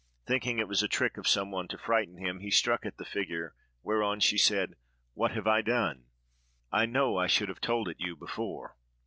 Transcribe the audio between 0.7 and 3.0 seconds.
a trick of some one to frighten him, he struck at